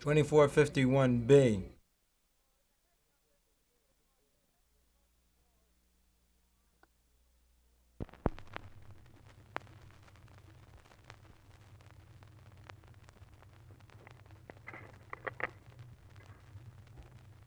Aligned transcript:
2451B. 0.00 1.60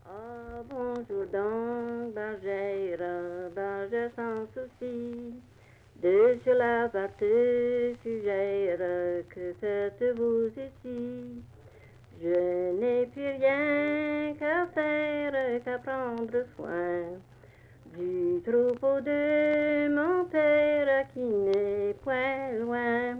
Ah, 0.06 0.62
bonjour 0.70 1.26
donc, 1.34 2.14
bergère, 2.14 3.00
bergère 3.56 4.12
sans 4.16 4.46
souci, 4.54 5.34
de 6.04 6.38
sur 6.44 6.54
la 6.54 6.88
partie 6.90 7.96
fugère, 8.04 8.78
que 9.30 9.54
faites-vous 9.60 10.50
ici? 10.50 11.44
Je 12.24 12.72
n'ai 12.80 13.06
plus 13.08 13.32
rien 13.38 14.34
qu'à 14.40 14.66
faire 14.74 15.62
qu'à 15.66 15.78
prendre 15.80 16.46
soin 16.56 17.04
du 17.98 18.42
troupeau 18.46 19.02
de 19.02 19.90
mon 19.90 20.24
père 20.32 21.06
qui 21.14 21.20
n'est 21.20 21.94
point 22.02 22.54
loin. 22.62 23.18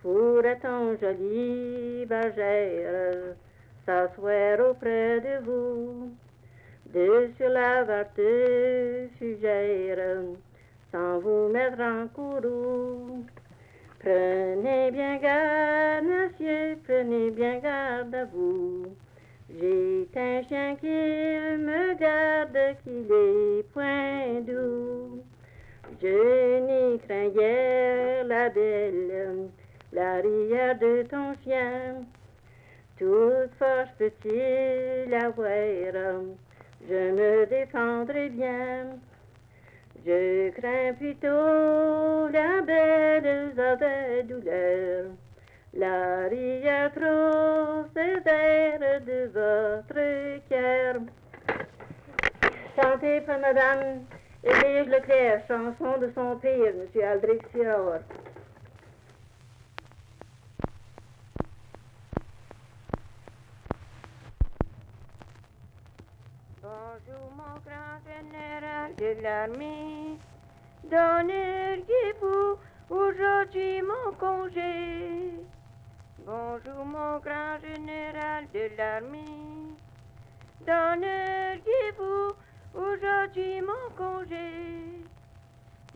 Pourrait-on, 0.00 0.96
jolie 1.00 2.06
bergère, 2.06 3.34
s'asseoir 3.84 4.60
auprès 4.70 5.18
de 5.18 5.44
vous, 5.44 6.12
de 6.94 7.30
sur 7.36 7.48
la 7.48 7.82
verte 7.82 8.20
fugère, 9.18 10.22
sans 10.92 11.18
vous 11.18 11.48
mettre 11.48 11.80
en 11.80 12.06
courroux. 12.14 13.24
Prenez 14.04 14.90
bien 14.90 15.16
garde, 15.16 16.04
monsieur, 16.04 16.76
prenez 16.86 17.30
bien 17.30 17.58
garde 17.60 18.14
à 18.14 18.26
vous. 18.26 18.84
J'ai 19.48 20.06
un 20.14 20.42
chien 20.42 20.76
qui 20.76 20.88
me 20.88 21.94
garde, 21.94 22.76
qu'il 22.82 23.10
est 23.10 23.62
point 23.72 24.42
doux. 24.42 25.22
Je 26.02 26.60
n'y 26.66 26.98
crains 26.98 27.30
guère 27.30 28.26
la 28.26 28.50
belle, 28.50 29.48
l'arrière 29.90 30.78
de 30.78 31.04
ton 31.04 31.32
chien. 31.42 32.04
Toute 32.98 33.54
force 33.58 33.88
peut-il 33.96 35.14
avoir, 35.14 36.20
je 36.86 37.10
me 37.10 37.46
défendrai 37.46 38.28
bien. 38.28 38.98
Je 40.06 40.50
crains 40.50 40.92
plutôt 40.98 42.28
la 42.28 42.60
belle 42.60 43.58
avec 43.58 44.26
douleur, 44.26 45.06
l'arrière 45.72 46.92
trop 46.92 47.84
sévère 47.94 49.00
de 49.00 49.30
votre 49.32 50.48
cœur. 50.50 50.96
Chantez 52.76 53.22
pour 53.22 53.38
Madame 53.38 54.04
Élise 54.42 54.92
Leclerc, 54.92 55.40
chanson 55.48 55.98
de 55.98 56.10
son 56.14 56.36
père, 56.36 56.74
Monsieur 56.78 57.04
Aldrich. 57.04 57.40
Bonjour 66.94 67.28
mon 67.36 67.54
grand 67.66 67.98
général 68.06 68.94
de 68.94 69.20
l'armée, 69.20 70.16
donneriez-vous 70.84 72.56
aujourd'hui 72.88 73.82
mon 73.82 74.12
congé 74.12 75.32
Bonjour 76.24 76.84
mon 76.84 77.18
grand 77.18 77.58
général 77.58 78.46
de 78.54 78.76
l'armée, 78.78 79.74
donneriez-vous 80.60 82.32
aujourd'hui 82.74 83.60
mon 83.60 83.96
congé 83.96 85.02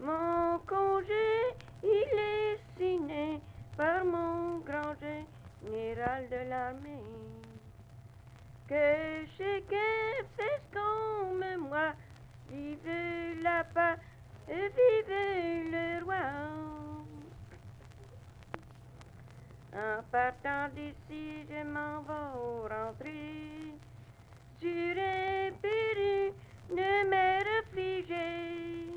Mon 0.01 0.59
congé, 0.67 1.55
il 1.85 2.19
est 2.19 2.59
signé 2.77 3.41
par 3.77 4.05
mon 4.05 4.59
grand 4.67 4.95
général 5.01 6.29
de 6.29 6.51
l'armée 6.51 7.28
que 8.69 9.27
chacun 9.37 10.25
fasse 10.37 10.69
comme 10.73 11.69
moi. 11.69 11.95
Vive 12.51 13.43
la 13.43 13.65
paix, 13.65 13.97
vive 14.47 15.73
le 15.73 16.05
roi. 16.05 16.17
En 19.75 20.03
partant 20.11 20.69
d'ici, 20.75 21.47
je 21.49 21.63
m'en 21.65 22.03
vais 22.03 22.75
rentrer 22.75 23.75
sur 24.61 24.97
un 24.99 25.53
péru 25.63 26.33
de 26.71 27.09
mer 27.09 27.45
affligée. 27.61 28.93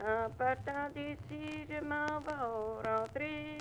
En 0.00 0.30
partant 0.30 0.88
d'ici, 0.94 1.66
je 1.68 1.84
m'en 1.84 2.20
vais 2.20 2.88
rentrer 2.88 3.58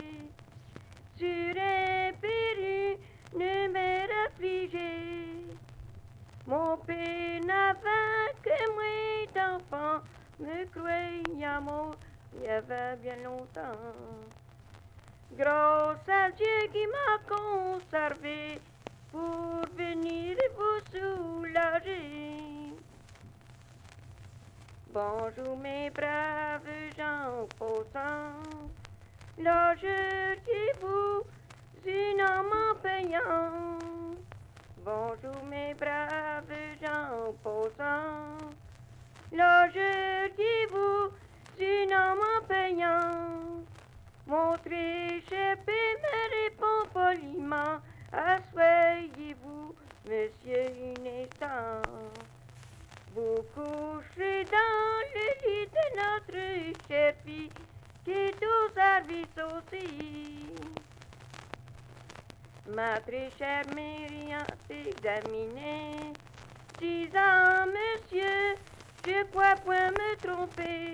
Mon 6.49 6.77
père 6.77 7.41
n'avait 7.45 8.33
que 8.41 8.57
moi 8.73 9.27
d'enfant, 9.35 10.01
me 10.39 10.65
croyait 10.65 11.59
mort 11.61 11.95
il 12.33 12.43
y 12.43 12.47
avait 12.47 12.95
bien 12.95 13.17
longtemps. 13.17 13.77
Grâce 15.37 16.09
à 16.09 16.31
Dieu 16.31 16.47
qui 16.73 16.87
m'a 16.87 17.19
conservé 17.35 18.59
pour 19.11 19.61
venir 19.77 20.37
vous 20.57 20.81
soulager. 20.91 22.73
Bonjour 24.91 25.55
mes 25.55 25.91
braves 25.91 26.63
gens 26.97 27.47
posants, 27.59 28.41
là 29.37 29.75
je 29.75 30.33
dis 30.33 30.79
vous 30.81 31.21
une 31.85 32.21
homme 32.21 32.53
en 32.71 32.75
payant. 32.81 33.77
Bonjour 34.83 35.45
mes 35.47 35.75
braves 35.75 35.98
je 39.31 40.29
dis 40.35 40.65
vous 40.71 41.11
une 41.59 41.93
homme 41.93 42.19
en 42.19 42.45
payant. 42.47 43.63
Mon 44.25 44.57
tréchépé 44.57 45.79
me 46.03 46.15
répond 46.35 46.89
poliment, 46.93 47.79
asseyez-vous, 48.11 49.75
monsieur 50.05 50.65
un 50.83 51.05
instant. 51.23 51.81
Vous 53.15 53.43
coucherez 53.53 54.45
dans 54.45 54.99
le 55.13 55.27
lit 55.43 55.67
de 55.67 55.85
notre 55.97 56.87
chère 56.87 57.15
fille, 57.25 57.49
qui 58.05 58.11
est 58.11 58.43
au 58.43 58.73
service 58.73 59.37
aussi. 59.57 60.45
Ma 62.75 62.99
très 62.99 63.29
chère 63.37 63.65
disant, 63.67 64.45
monsieur, 65.31 66.28
je 69.09 69.23
crois 69.31 69.55
point 69.65 69.89
me 69.89 70.15
tromper. 70.21 70.93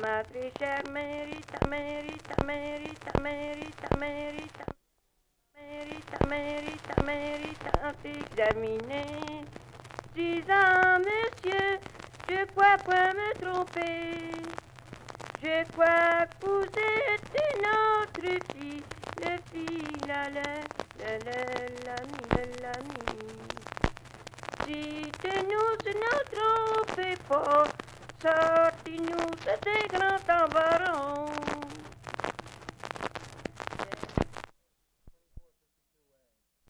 Ma 0.00 0.22
très 0.24 0.52
chère 0.58 0.82
mérite, 0.92 1.54
mérite, 1.68 2.44
mérite, 2.44 3.20
mérite, 3.20 3.86
mérite, 3.98 4.62
mérite, 5.56 6.28
mérite, 6.28 6.92
mérite, 7.04 7.68
examiné. 8.04 9.04
Disant, 10.14 11.00
monsieur, 11.06 11.78
je 12.28 12.44
crois 12.52 12.76
point 12.84 13.12
me 13.20 13.30
tromper. 13.42 14.30
Je 15.42 15.64
crois 15.72 16.26
vous 16.40 16.62
êtes 16.62 17.34
notre 17.64 18.30
fille, 18.52 18.82
le 19.20 19.32
fille, 19.50 19.98
la, 20.06 20.30
la, 20.30 20.50
la, 21.00 21.18
la, 21.18 21.40
l'ami, 21.86 22.22
l'ami. 22.62 23.34
Dites-nous, 24.66 25.70
ne 25.84 25.92
nous 25.92 26.53
before. 26.96 27.66
Sorting 28.22 29.08
you, 29.08 29.16
the 29.44 29.58
taken 29.62 30.02
out 30.02 30.30
of 30.30 31.23